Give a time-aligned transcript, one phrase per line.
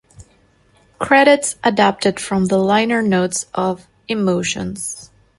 [0.97, 5.11] Credits adapted from the liner notes of "Emotions".